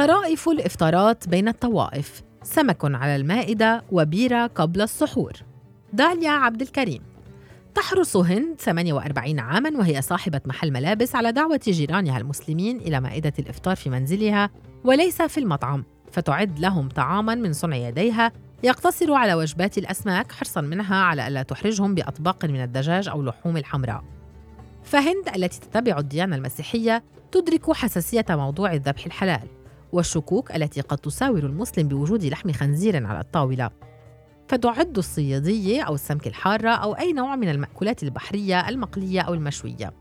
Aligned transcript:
طرائف 0.00 0.48
الإفطارات 0.48 1.28
بين 1.28 1.48
الطوائف 1.48 2.22
سمك 2.42 2.84
على 2.84 3.16
المائدة 3.16 3.82
وبيرة 3.92 4.46
قبل 4.46 4.80
السحور. 4.80 5.32
داليا 5.92 6.30
عبد 6.30 6.62
الكريم. 6.62 7.02
تحرص 7.74 8.16
هند 8.16 8.60
48 8.60 9.40
عاما 9.40 9.70
وهي 9.78 10.02
صاحبة 10.02 10.40
محل 10.44 10.72
ملابس 10.72 11.16
على 11.16 11.32
دعوة 11.32 11.60
جيرانها 11.64 12.18
المسلمين 12.18 12.76
إلى 12.76 13.00
مائدة 13.00 13.32
الإفطار 13.38 13.76
في 13.76 13.90
منزلها 13.90 14.50
وليس 14.84 15.22
في 15.22 15.38
المطعم 15.38 15.84
فتعد 16.12 16.58
لهم 16.58 16.88
طعاما 16.88 17.34
من 17.34 17.52
صنع 17.52 17.76
يديها 17.76 18.32
يقتصر 18.62 19.12
على 19.12 19.34
وجبات 19.34 19.78
الأسماك 19.78 20.32
حرصا 20.32 20.60
منها 20.60 20.96
على 20.96 21.28
ألا 21.28 21.42
تحرجهم 21.42 21.94
بأطباق 21.94 22.44
من 22.44 22.62
الدجاج 22.62 23.08
أو 23.08 23.20
اللحوم 23.20 23.56
الحمراء. 23.56 24.04
فهند 24.82 25.28
التي 25.36 25.60
تتبع 25.60 25.98
الديانة 25.98 26.36
المسيحية 26.36 27.02
تدرك 27.32 27.72
حساسية 27.72 28.26
موضوع 28.30 28.72
الذبح 28.72 29.06
الحلال. 29.06 29.59
والشكوك 29.92 30.56
التي 30.56 30.80
قد 30.80 30.98
تساور 30.98 31.38
المسلم 31.38 31.88
بوجود 31.88 32.24
لحم 32.24 32.52
خنزير 32.52 33.06
على 33.06 33.20
الطاولة. 33.20 33.70
فتعد 34.48 34.98
الصيادية 34.98 35.82
أو 35.82 35.94
السمك 35.94 36.26
الحارة 36.26 36.70
أو 36.70 36.92
أي 36.92 37.12
نوع 37.12 37.36
من 37.36 37.48
المأكولات 37.48 38.02
البحرية 38.02 38.68
المقلية 38.68 39.20
أو 39.20 39.34
المشوية. 39.34 39.92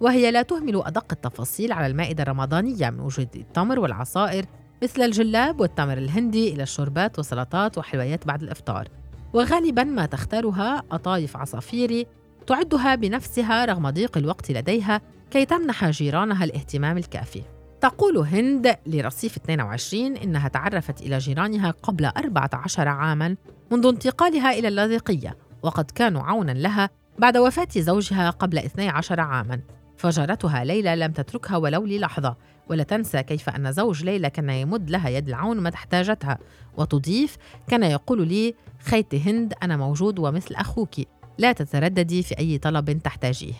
وهي 0.00 0.30
لا 0.30 0.42
تهمل 0.42 0.82
أدق 0.84 1.06
التفاصيل 1.12 1.72
على 1.72 1.86
المائدة 1.86 2.22
الرمضانية 2.22 2.90
من 2.90 3.00
وجود 3.00 3.28
التمر 3.36 3.80
والعصائر 3.80 4.44
مثل 4.82 5.02
الجلاب 5.02 5.60
والتمر 5.60 5.98
الهندي 5.98 6.52
إلى 6.52 6.62
الشربات 6.62 7.18
وسلطات 7.18 7.78
وحلويات 7.78 8.26
بعد 8.26 8.42
الإفطار. 8.42 8.88
وغالبا 9.32 9.84
ما 9.84 10.06
تختارها 10.06 10.80
قطايف 10.80 11.36
عصافيري 11.36 12.06
تعدها 12.46 12.94
بنفسها 12.94 13.64
رغم 13.64 13.90
ضيق 13.90 14.18
الوقت 14.18 14.50
لديها 14.50 15.00
كي 15.30 15.44
تمنح 15.44 15.88
جيرانها 15.88 16.44
الاهتمام 16.44 16.98
الكافي. 16.98 17.42
تقول 17.80 18.18
هند 18.18 18.76
لرصيف 18.86 19.36
22 19.36 20.16
إنها 20.16 20.48
تعرفت 20.48 21.00
إلى 21.02 21.18
جيرانها 21.18 21.70
قبل 21.70 22.04
14 22.04 22.88
عاماً 22.88 23.36
منذ 23.70 23.86
انتقالها 23.86 24.52
إلى 24.52 24.68
اللاذقية 24.68 25.36
وقد 25.62 25.90
كانوا 25.90 26.22
عوناً 26.22 26.52
لها 26.52 26.90
بعد 27.18 27.36
وفاة 27.36 27.68
زوجها 27.76 28.30
قبل 28.30 28.58
12 28.58 29.20
عاماً. 29.20 29.60
فجارتها 29.96 30.64
ليلى 30.64 30.96
لم 30.96 31.12
تتركها 31.12 31.56
ولو 31.56 31.86
للحظة 31.86 32.36
ولا 32.68 32.82
تنسى 32.82 33.22
كيف 33.22 33.48
أن 33.48 33.72
زوج 33.72 34.04
ليلى 34.04 34.30
كان 34.30 34.50
يمد 34.50 34.90
لها 34.90 35.08
يد 35.08 35.28
العون 35.28 35.62
متى 35.62 35.74
احتاجتها. 35.74 36.38
وتضيف 36.76 37.36
كان 37.68 37.82
يقول 37.82 38.28
لي 38.28 38.54
خيتي 38.80 39.30
هند 39.30 39.54
أنا 39.62 39.76
موجود 39.76 40.18
ومثل 40.18 40.54
أخوك 40.54 40.94
لا 41.38 41.52
تترددي 41.52 42.22
في 42.22 42.38
أي 42.38 42.58
طلب 42.58 43.02
تحتاجيه. 43.02 43.54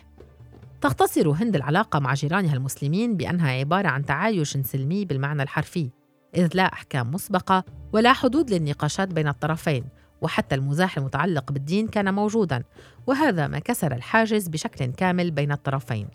تختصر 0.80 1.28
هند 1.28 1.56
العلاقة 1.56 1.98
مع 1.98 2.14
جيرانها 2.14 2.54
المسلمين 2.54 3.16
بأنها 3.16 3.50
عبارة 3.50 3.88
عن 3.88 4.04
تعايش 4.04 4.56
سلمي 4.56 5.04
بالمعنى 5.04 5.42
الحرفي 5.42 5.90
إذ 6.36 6.48
لا 6.54 6.62
أحكام 6.62 7.10
مسبقة 7.10 7.64
ولا 7.92 8.12
حدود 8.12 8.50
للنقاشات 8.50 9.08
بين 9.08 9.28
الطرفين 9.28 9.84
وحتى 10.20 10.54
المزاح 10.54 10.98
المتعلق 10.98 11.52
بالدين 11.52 11.88
كان 11.88 12.14
موجودا 12.14 12.62
وهذا 13.06 13.46
ما 13.46 13.58
كسر 13.58 13.92
الحاجز 13.92 14.48
بشكل 14.48 14.86
كامل 14.86 15.30
بين 15.30 15.52
الطرفين. 15.52 16.08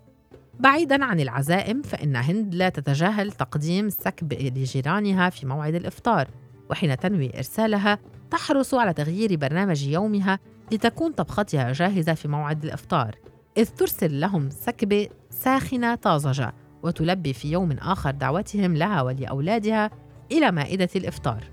بعيدا 0.60 1.06
عن 1.06 1.20
العزائم 1.20 1.82
فإن 1.82 2.16
هند 2.16 2.56
لا 2.56 2.70
تتجاهل 2.70 3.32
تقديم 3.32 3.90
سكب 3.90 4.34
لجيرانها 4.34 5.30
في 5.30 5.46
موعد 5.46 5.76
الإفطار 5.76 6.28
وحين 6.70 6.98
تنوي 6.98 7.38
إرسالها 7.38 8.00
تحرص 8.32 8.74
على 8.74 8.94
تغيير 8.94 9.36
برنامج 9.36 9.84
يومها 9.84 10.40
لتكون 10.72 11.12
طبختها 11.12 11.72
جاهزة 11.72 12.14
في 12.14 12.28
موعد 12.28 12.64
الإفطار. 12.64 13.16
إذ 13.58 13.66
ترسل 13.66 14.20
لهم 14.20 14.50
سكبة 14.50 15.08
ساخنة 15.30 15.96
طازجة 15.96 16.54
وتلبي 16.84 17.34
في 17.34 17.52
يوم 17.52 17.72
آخر 17.72 18.12
دعوتهم 18.12 18.76
لها 18.76 19.02
ولأولادها 19.02 19.92
إلى 20.32 20.52
مائدة 20.52 20.90
الإفطار. 20.96 21.44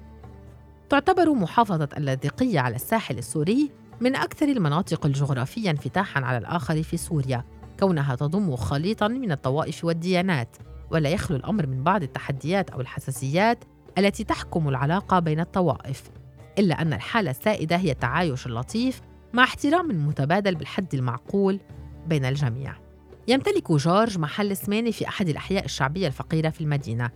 تعتبر 0.88 1.32
محافظة 1.32 1.88
اللاذقية 1.96 2.60
على 2.60 2.74
الساحل 2.74 3.18
السوري 3.18 3.70
من 4.00 4.16
أكثر 4.16 4.48
المناطق 4.48 5.06
الجغرافية 5.06 5.70
انفتاحاً 5.70 6.20
على 6.20 6.38
الآخر 6.38 6.82
في 6.82 6.96
سوريا 6.96 7.44
كونها 7.80 8.14
تضم 8.14 8.56
خليطاً 8.56 9.08
من 9.08 9.32
الطوائف 9.32 9.84
والديانات 9.84 10.56
ولا 10.90 11.08
يخلو 11.08 11.36
الأمر 11.36 11.66
من 11.66 11.84
بعض 11.84 12.02
التحديات 12.02 12.70
أو 12.70 12.80
الحساسيات 12.80 13.64
التي 13.98 14.24
تحكم 14.24 14.68
العلاقة 14.68 15.18
بين 15.18 15.40
الطوائف 15.40 16.02
إلا 16.58 16.82
أن 16.82 16.92
الحالة 16.92 17.30
السائدة 17.30 17.76
هي 17.76 17.90
التعايش 17.90 18.46
اللطيف 18.46 19.00
مع 19.32 19.44
احترام 19.44 20.06
متبادل 20.06 20.54
بالحد 20.54 20.94
المعقول 20.94 21.60
بين 22.06 22.24
الجميع. 22.24 22.74
يمتلك 23.28 23.72
جورج 23.72 24.18
محل 24.18 24.56
سماني 24.56 24.92
في 24.92 25.08
أحد 25.08 25.28
الأحياء 25.28 25.64
الشعبية 25.64 26.06
الفقيرة 26.06 26.50
في 26.50 26.60
المدينة. 26.60 27.10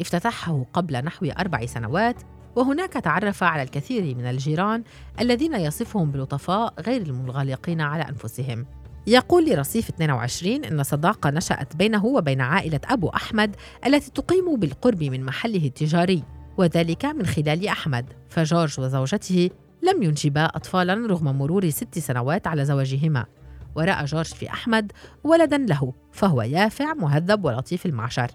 افتتحه 0.00 0.66
قبل 0.72 1.04
نحو 1.04 1.26
أربع 1.26 1.66
سنوات 1.66 2.16
وهناك 2.56 2.92
تعرف 2.92 3.42
على 3.42 3.62
الكثير 3.62 4.16
من 4.16 4.26
الجيران 4.26 4.84
الذين 5.20 5.54
يصفهم 5.54 6.10
بلطفاء 6.10 6.74
غير 6.80 7.02
المنغلقين 7.02 7.80
على 7.80 8.02
أنفسهم. 8.02 8.66
يقول 9.06 9.50
لرصيف 9.50 9.88
22 9.88 10.64
إن 10.64 10.82
صداقة 10.82 11.30
نشأت 11.30 11.76
بينه 11.76 12.06
وبين 12.06 12.40
عائلة 12.40 12.80
أبو 12.84 13.08
أحمد 13.08 13.56
التي 13.86 14.10
تقيم 14.10 14.56
بالقرب 14.56 15.04
من 15.04 15.24
محله 15.24 15.66
التجاري 15.66 16.22
وذلك 16.56 17.04
من 17.04 17.26
خلال 17.26 17.68
أحمد. 17.68 18.12
فجورج 18.28 18.80
وزوجته 18.80 19.50
لم 19.82 20.02
ينجبا 20.02 20.44
أطفالا 20.44 20.94
رغم 20.94 21.38
مرور 21.38 21.70
ست 21.70 21.98
سنوات 21.98 22.46
على 22.46 22.64
زواجهما. 22.64 23.26
ورأى 23.74 24.04
جورج 24.04 24.26
في 24.26 24.50
أحمد 24.50 24.92
ولدا 25.24 25.58
له 25.58 25.92
فهو 26.12 26.42
يافع 26.42 26.94
مهذب 26.94 27.44
ولطيف 27.44 27.86
المعشر. 27.86 28.30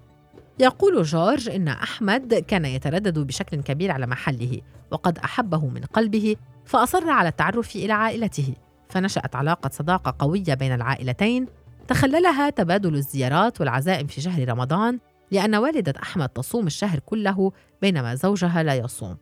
يقول 0.60 1.04
جورج 1.04 1.50
إن 1.50 1.68
أحمد 1.68 2.34
كان 2.34 2.66
يتردد 2.66 3.20
بشكل 3.20 3.62
كبير 3.62 3.92
على 3.92 4.08
محله 4.08 4.62
وقد 4.92 5.18
أحبه 5.18 5.68
من 5.68 5.82
قلبه 5.82 6.36
فأصر 6.66 7.10
على 7.10 7.30
التعرف 7.30 7.76
إلى 7.76 7.94
عائلته. 7.94 8.54
فنشأت 8.90 9.36
علاقة 9.36 9.70
صداقة 9.74 10.16
قوية 10.20 10.54
بين 10.54 10.74
العائلتين 10.74 11.46
تخللها 11.88 12.50
تبادل 12.50 12.96
الزيارات 12.96 13.62
والعزائم 13.62 14.08
في 14.08 14.22
شهر 14.22 14.50
رمضان 14.50 15.00
لأن 15.32 15.56
والدة 15.56 15.94
أحمد 16.04 16.30
تصوم 16.30 16.68
الشهر 16.68 17.00
كله 17.00 17.52
بينما 17.82 18.16
زوجها 18.16 18.64
لا 18.64 18.76
يصوم. 18.76 19.18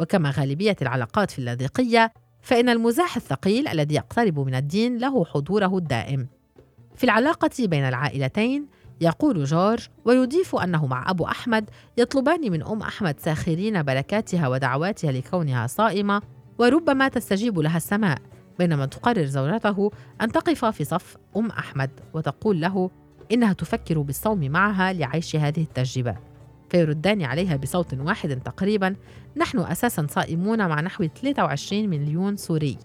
وكما 0.00 0.30
غالبية 0.30 0.76
العلاقات 0.82 1.30
في 1.30 1.38
اللاذقية 1.38 2.12
فإن 2.42 2.68
المزاح 2.68 3.16
الثقيل 3.16 3.68
الذي 3.68 3.94
يقترب 3.94 4.38
من 4.38 4.54
الدين 4.54 4.98
له 4.98 5.24
حضوره 5.24 5.78
الدائم. 5.78 6.28
في 6.96 7.04
العلاقة 7.04 7.50
بين 7.60 7.84
العائلتين 7.84 8.66
يقول 9.00 9.44
جورج 9.44 9.88
ويضيف 10.04 10.56
أنه 10.56 10.86
مع 10.86 11.10
أبو 11.10 11.26
أحمد 11.26 11.70
يطلبان 11.96 12.52
من 12.52 12.62
أم 12.62 12.82
أحمد 12.82 13.20
ساخرين 13.20 13.82
بركاتها 13.82 14.48
ودعواتها 14.48 15.12
لكونها 15.12 15.66
صائمة 15.66 16.22
وربما 16.58 17.08
تستجيب 17.08 17.58
لها 17.58 17.76
السماء 17.76 18.18
بينما 18.58 18.86
تقرر 18.86 19.24
زوجته 19.24 19.90
أن 20.20 20.32
تقف 20.32 20.64
في 20.64 20.84
صف 20.84 21.16
أم 21.36 21.50
أحمد 21.50 21.90
وتقول 22.14 22.60
له 22.60 22.90
إنها 23.32 23.52
تفكر 23.52 23.98
بالصوم 23.98 24.50
معها 24.50 24.92
لعيش 24.92 25.36
هذه 25.36 25.62
التجربة. 25.62 26.31
فيردان 26.72 27.22
عليها 27.22 27.56
بصوت 27.56 27.94
واحد 27.94 28.40
تقريبا. 28.40 28.96
نحن 29.36 29.58
أساسا 29.58 30.06
صائمون 30.10 30.68
مع 30.68 30.80
نحو 30.80 31.06
23 31.06 31.88
مليون 31.88 32.36
سوري. 32.36 32.78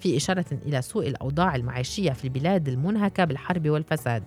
في 0.00 0.16
إشارة 0.16 0.44
إلى 0.66 0.82
سوء 0.82 1.08
الأوضاع 1.08 1.56
المعيشية 1.56 2.12
في 2.12 2.24
البلاد 2.24 2.68
المنهكة 2.68 3.24
بالحرب 3.24 3.68
والفساد. 3.68 4.22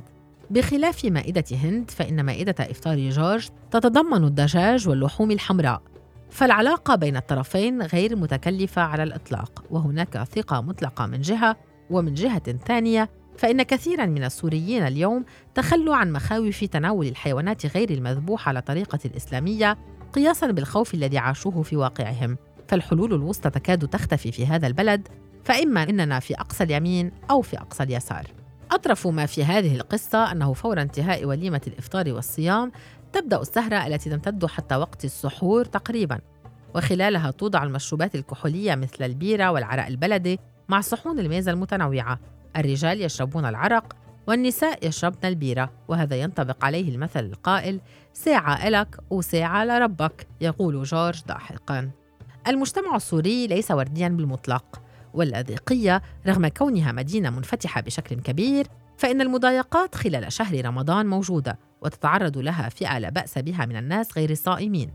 بخلاف 0.50 1.06
مائدة 1.06 1.44
هند 1.52 1.92
فإن 1.92 2.26
مائدة 2.26 2.56
إفطار 2.60 3.10
جورج 3.10 3.48
تتضمن 3.72 4.24
الدجاج 4.24 4.90
واللحوم 4.90 5.32
الحمراء. 5.32 5.82
فالعلاقة 6.30 6.96
بين 6.96 7.18
الطرفين 7.18 7.82
غير 7.82 8.16
متكلفة 8.16 8.82
على 8.82 9.04
الإطلاق 9.04 9.64
وهناك 9.72 10.24
ثقة 10.24 10.62
مطلقة 10.62 11.06
من 11.06 11.22
جهة 11.22 11.56
ومن 11.90 12.14
جهة 12.14 12.58
ثانية 12.66 13.10
فإن 13.38 13.64
كثيرا 13.64 14.06
من 14.06 14.24
السوريين 14.24 14.88
اليوم 14.88 15.26
تخلوا 15.56 15.96
عن 15.96 16.12
مخاوف 16.12 16.64
تناول 16.64 17.08
الحيوانات 17.08 17.66
غير 17.66 17.90
المذبوحة 17.90 18.50
على 18.50 18.62
طريقة 18.62 19.00
الإسلامية 19.06 19.78
قياسا 20.14 20.48
بالخوف 20.52 20.94
الذي 20.94 21.18
عاشوه 21.18 21.62
في 21.62 21.76
واقعهم. 21.76 22.38
فالحلول 22.68 23.14
الوسطى 23.14 23.50
تكاد 23.50 23.88
تختفي 23.88 24.32
في 24.32 24.46
هذا 24.46 24.68
البلد 24.68 25.08
فإما 25.44 25.84
إننا 25.84 26.20
في 26.20 26.36
أقصى 26.36 26.64
اليمين 26.64 27.12
أو 27.32 27.42
في 27.42 27.58
أقصى 27.58 27.84
اليسار. 27.84 28.28
أطرف 28.72 29.08
ما 29.08 29.26
في 29.26 29.44
هذه 29.44 29.76
القصة 29.76 30.32
أنه 30.32 30.54
فور 30.54 30.82
انتهاء 30.82 31.26
وليمة 31.26 31.62
الإفطار 31.68 32.14
والصيام 32.14 32.72
تبدأ 33.14 33.42
السهرة 33.42 33.88
التي 33.88 34.10
تمتد 34.10 34.46
حتى 34.46 34.76
وقت 34.76 35.06
السحور 35.06 35.66
تقريبا. 35.66 36.20
وخلالها 36.76 37.32
توضع 37.32 37.64
المشروبات 37.64 38.16
الكحولية 38.16 38.76
مثل 38.76 39.06
البيرة 39.06 39.52
والعرق 39.52 39.86
البلدي 39.86 40.40
مع 40.70 40.82
صحون 40.82 41.20
الميزة 41.20 41.52
المتنوعة. 41.52 42.20
الرجال 42.58 43.02
يشربون 43.02 43.46
العرق 43.46 43.96
والنساء 44.28 44.88
يشربن 44.88 45.28
البيرة 45.28 45.72
وهذا 45.88 46.16
ينطبق 46.16 46.66
عليه 46.66 46.96
المثل 46.96 47.26
القائل 47.26 47.82
ساعة 48.14 48.68
إلك 48.68 49.00
وساعة 49.10 49.66
لربك 49.66 50.28
يقول 50.42 50.84
جورج 50.84 51.22
ضاحكا 51.28 51.90
المجتمع 52.48 52.96
السوري 52.96 53.48
ليس 53.48 53.72
ورديا 53.72 54.08
بالمطلق 54.08 54.82
واللاذقية 55.14 56.02
رغم 56.28 56.48
كونها 56.48 56.92
مدينة 56.92 57.30
منفتحة 57.30 57.82
بشكل 57.82 58.16
كبير 58.16 58.68
فإن 58.98 59.22
المضايقات 59.22 59.96
خلال 59.96 60.32
شهر 60.32 60.66
رمضان 60.66 61.06
موجودة 61.06 61.60
وتتعرض 61.82 62.38
لها 62.38 62.70
فئة 62.70 62.98
لا 62.98 63.10
بأس 63.10 63.38
بها 63.38 63.66
من 63.66 63.76
الناس 63.76 64.18
غير 64.18 64.30
الصائمين. 64.30 64.92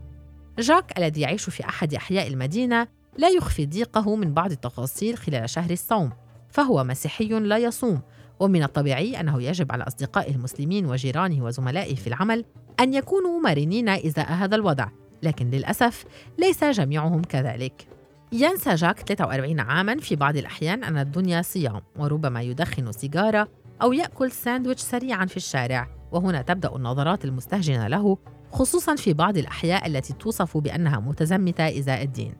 جاك 0.59 0.97
الذي 0.97 1.21
يعيش 1.21 1.49
في 1.49 1.65
أحد 1.65 1.93
أحياء 1.93 2.27
المدينة 2.27 2.87
لا 3.17 3.29
يخفي 3.29 3.65
ضيقه 3.65 4.15
من 4.15 4.33
بعض 4.33 4.51
التفاصيل 4.51 5.17
خلال 5.17 5.49
شهر 5.49 5.71
الصوم. 5.71 6.11
فهو 6.53 6.83
مسيحي 6.83 7.25
لا 7.25 7.57
يصوم. 7.57 8.01
ومن 8.39 8.63
الطبيعي 8.63 9.19
أنه 9.19 9.41
يجب 9.41 9.71
على 9.71 9.83
أصدقائه 9.83 10.35
المسلمين 10.35 10.85
وجيرانه 10.85 11.45
وزملائه 11.45 11.95
في 11.95 12.07
العمل 12.07 12.45
أن 12.79 12.93
يكونوا 12.93 13.39
مرنين 13.39 13.89
إزاء 13.89 14.31
هذا 14.31 14.55
الوضع. 14.55 14.87
لكن 15.23 15.49
للأسف 15.49 16.05
ليس 16.37 16.63
جميعهم 16.63 17.21
كذلك. 17.21 17.87
ينسى 18.31 18.75
جاك 18.75 18.99
43 18.99 19.59
عاما 19.59 19.97
في 19.97 20.15
بعض 20.15 20.37
الأحيان 20.37 20.83
أن 20.83 20.97
الدنيا 20.97 21.41
صيام 21.41 21.81
وربما 21.95 22.41
يدخن 22.41 22.91
سيجارة 22.91 23.47
أو 23.81 23.93
يأكل 23.93 24.31
ساندويتش 24.31 24.81
سريعا 24.81 25.25
في 25.25 25.37
الشارع. 25.37 25.87
وهنا 26.11 26.41
تبدأ 26.41 26.75
النظرات 26.75 27.25
المستهجنة 27.25 27.87
له 27.87 28.17
خصوصا 28.51 28.95
في 28.95 29.13
بعض 29.13 29.37
الأحياء 29.37 29.87
التي 29.87 30.13
توصف 30.13 30.57
بأنها 30.57 30.99
متزمتة 30.99 31.79
إزاء 31.79 32.03
الدين. 32.03 32.33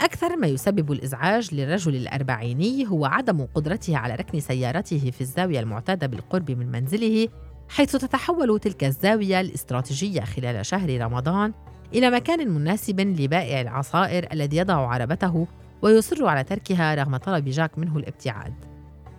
أكثر 0.00 0.36
ما 0.36 0.46
يسبب 0.46 0.92
الإزعاج 0.92 1.54
للرجل 1.54 1.96
الأربعيني 1.96 2.88
هو 2.88 3.06
عدم 3.06 3.46
قدرته 3.54 3.96
على 3.96 4.14
ركن 4.14 4.40
سيارته 4.40 5.10
في 5.10 5.20
الزاوية 5.20 5.60
المعتادة 5.60 6.06
بالقرب 6.06 6.50
من 6.50 6.72
منزله 6.72 7.28
حيث 7.68 7.92
تتحول 7.96 8.58
تلك 8.58 8.84
الزاوية 8.84 9.40
الاستراتيجية 9.40 10.20
خلال 10.20 10.66
شهر 10.66 11.00
رمضان 11.00 11.52
إلى 11.94 12.10
مكان 12.10 12.48
مناسب 12.48 13.00
لبائع 13.00 13.60
العصائر 13.60 14.32
الذي 14.32 14.56
يضع 14.56 14.74
عربته 14.74 15.46
ويصر 15.82 16.26
على 16.26 16.44
تركها 16.44 16.94
رغم 16.94 17.16
طلب 17.16 17.48
جاك 17.48 17.78
منه 17.78 17.96
الابتعاد. 17.96 18.54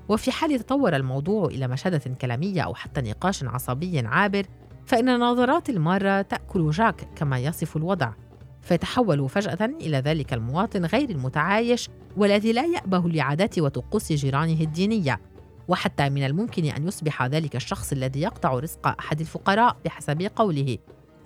وفي 0.09 0.31
حال 0.31 0.59
تطور 0.59 0.95
الموضوع 0.95 1.45
إلى 1.45 1.67
مشادة 1.67 2.15
كلامية 2.21 2.61
أو 2.61 2.73
حتى 2.73 3.01
نقاش 3.01 3.43
عصبي 3.43 3.99
عابر 3.99 4.45
فإن 4.85 5.19
نظرات 5.19 5.69
المارة 5.69 6.21
تأكل 6.21 6.69
جاك 6.69 7.07
كما 7.15 7.39
يصف 7.39 7.77
الوضع. 7.77 8.11
فيتحول 8.63 9.29
فجأة 9.29 9.65
إلى 9.65 9.97
ذلك 9.97 10.33
المواطن 10.33 10.85
غير 10.85 11.09
المتعايش 11.09 11.89
والذي 12.17 12.53
لا 12.53 12.65
يأبه 12.65 13.09
لعادات 13.09 13.59
وطقوس 13.59 14.13
جيرانه 14.13 14.61
الدينية. 14.61 15.19
وحتى 15.67 16.09
من 16.09 16.25
الممكن 16.25 16.65
أن 16.65 16.87
يصبح 16.87 17.23
ذلك 17.23 17.55
الشخص 17.55 17.91
الذي 17.91 18.21
يقطع 18.21 18.59
رزق 18.59 18.87
أحد 18.87 19.19
الفقراء 19.19 19.77
بحسب 19.85 20.21
قوله. 20.35 20.77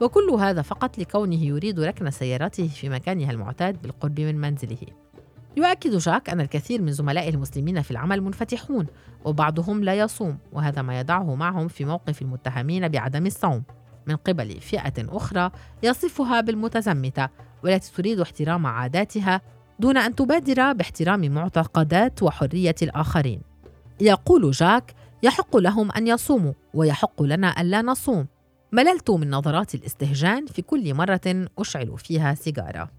وكل 0.01 0.29
هذا 0.39 0.61
فقط 0.61 0.97
لكونه 0.97 1.43
يريد 1.43 1.79
ركن 1.79 2.11
سيارته 2.11 2.67
في 2.67 2.89
مكانها 2.89 3.31
المعتاد 3.31 3.81
بالقرب 3.81 4.19
من 4.19 4.35
منزله. 4.41 4.77
يؤكد 5.57 5.97
جاك 5.97 6.29
أن 6.29 6.41
الكثير 6.41 6.81
من 6.81 6.91
زملائه 6.91 7.29
المسلمين 7.29 7.81
في 7.81 7.91
العمل 7.91 8.21
منفتحون 8.21 8.87
وبعضهم 9.25 9.83
لا 9.83 9.93
يصوم 9.93 10.37
وهذا 10.53 10.81
ما 10.81 10.99
يضعه 10.99 11.35
معهم 11.35 11.67
في 11.67 11.85
موقف 11.85 12.21
المتهمين 12.21 12.87
بعدم 12.87 13.25
الصوم. 13.25 13.63
من 14.07 14.15
قبل 14.15 14.61
فئة 14.61 14.93
أخرى 14.97 15.51
يصفها 15.83 16.41
بالمتزمتة 16.41 17.27
والتي 17.63 17.91
تريد 17.93 18.19
احترام 18.19 18.65
عاداتها 18.65 19.41
دون 19.79 19.97
أن 19.97 20.15
تبادر 20.15 20.73
باحترام 20.73 21.31
معتقدات 21.31 22.23
وحرية 22.23 22.75
الآخرين. 22.81 23.41
يقول 24.01 24.51
جاك: 24.51 24.93
يحق 25.23 25.57
لهم 25.57 25.91
أن 25.91 26.07
يصوموا 26.07 26.53
ويحق 26.73 27.23
لنا 27.23 27.61
ألا 27.61 27.81
نصوم. 27.81 28.27
مللت 28.71 29.09
من 29.09 29.29
نظرات 29.29 29.75
الاستهجان 29.75 30.45
في 30.45 30.61
كل 30.61 30.93
مرة 30.93 31.47
أشعل 31.59 31.97
فيها 31.97 32.33
سيجارة. 32.33 32.89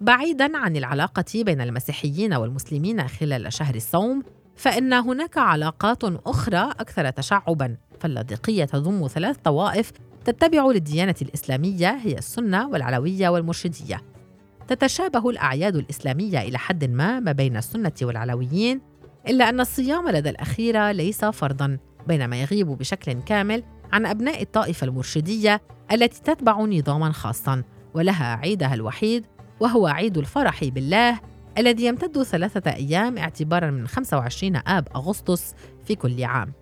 بعيدا 0.00 0.56
عن 0.56 0.76
العلاقة 0.76 1.24
بين 1.34 1.60
المسيحيين 1.60 2.34
والمسلمين 2.34 3.08
خلال 3.08 3.52
شهر 3.52 3.74
الصوم، 3.74 4.22
فإن 4.56 4.92
هناك 4.92 5.38
علاقات 5.38 6.04
أخرى 6.04 6.70
أكثر 6.80 7.10
تشعبا، 7.10 7.76
فاللاذقية 8.00 8.64
تضم 8.64 9.06
ثلاث 9.08 9.36
طوائف 9.36 9.92
تتبع 10.28 10.66
للديانة 10.66 11.14
الإسلامية 11.22 11.90
هي 11.90 12.18
السنة 12.18 12.68
والعلوية 12.68 13.28
والمرشدية. 13.28 14.02
تتشابه 14.68 15.30
الأعياد 15.30 15.76
الإسلامية 15.76 16.40
إلى 16.40 16.58
حد 16.58 16.84
ما 16.84 17.20
ما 17.20 17.32
بين 17.32 17.56
السنة 17.56 17.92
والعلويين، 18.02 18.80
إلا 19.28 19.48
أن 19.48 19.60
الصيام 19.60 20.08
لدى 20.08 20.30
الأخيرة 20.30 20.92
ليس 20.92 21.24
فرضاً، 21.24 21.78
بينما 22.08 22.40
يغيب 22.40 22.66
بشكل 22.66 23.12
كامل 23.12 23.62
عن 23.92 24.06
أبناء 24.06 24.42
الطائفة 24.42 24.84
المرشدية 24.84 25.60
التي 25.92 26.22
تتبع 26.22 26.60
نظاماً 26.60 27.12
خاصاً، 27.12 27.62
ولها 27.94 28.36
عيدها 28.36 28.74
الوحيد 28.74 29.26
وهو 29.60 29.86
عيد 29.86 30.18
الفرح 30.18 30.64
بالله 30.64 31.20
الذي 31.58 31.86
يمتد 31.86 32.22
ثلاثة 32.22 32.70
أيام 32.70 33.18
اعتباراً 33.18 33.70
من 33.70 33.86
25 33.86 34.56
آب 34.56 34.88
أغسطس 34.96 35.54
في 35.84 35.94
كل 35.94 36.24
عام. 36.24 36.52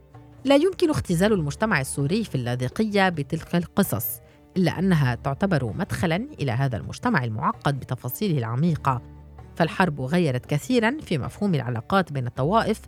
لا 0.46 0.54
يمكن 0.54 0.90
اختزال 0.90 1.32
المجتمع 1.32 1.80
السوري 1.80 2.24
في 2.24 2.34
اللاذقية 2.34 3.08
بتلك 3.08 3.54
القصص 3.54 4.20
إلا 4.56 4.78
أنها 4.78 5.14
تعتبر 5.14 5.72
مدخلاً 5.78 6.16
إلى 6.16 6.52
هذا 6.52 6.76
المجتمع 6.76 7.24
المعقد 7.24 7.80
بتفاصيله 7.80 8.38
العميقة. 8.38 9.02
فالحرب 9.56 10.00
غيرت 10.00 10.46
كثيراً 10.46 10.96
في 11.00 11.18
مفهوم 11.18 11.54
العلاقات 11.54 12.12
بين 12.12 12.26
الطوائف 12.26 12.80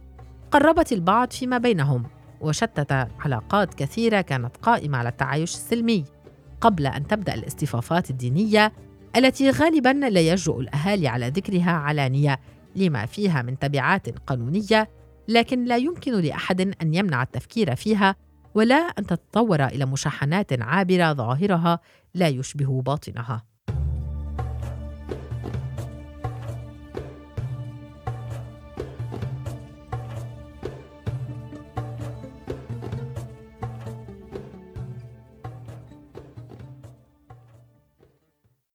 قربت 0.50 0.92
البعض 0.92 1.30
فيما 1.32 1.58
بينهم 1.58 2.06
وشتت 2.40 3.08
علاقات 3.20 3.74
كثيرة 3.74 4.20
كانت 4.20 4.56
قائمة 4.56 4.98
على 4.98 5.08
التعايش 5.08 5.54
السلمي. 5.54 6.04
قبل 6.60 6.86
أن 6.86 7.06
تبدأ 7.06 7.34
الاصطفافات 7.34 8.10
الدينية 8.10 8.72
التي 9.16 9.50
غالباً 9.50 9.92
لا 9.92 10.20
يجرؤ 10.20 10.60
الأهالي 10.60 11.08
على 11.08 11.28
ذكرها 11.28 11.70
علانية 11.70 12.40
لما 12.76 13.06
فيها 13.06 13.42
من 13.42 13.58
تبعات 13.58 14.18
قانونية 14.26 14.88
لكن 15.28 15.64
لا 15.64 15.76
يمكن 15.76 16.12
لأحد 16.12 16.60
أن 16.60 16.94
يمنع 16.94 17.22
التفكير 17.22 17.76
فيها 17.76 18.16
ولا 18.54 18.74
أن 18.74 19.06
تتطور 19.06 19.64
إلى 19.64 19.86
مشاحنات 19.86 20.62
عابرة 20.62 21.12
ظاهرها 21.12 21.80
لا 22.14 22.28
يشبه 22.28 22.82
باطنها. 22.82 23.44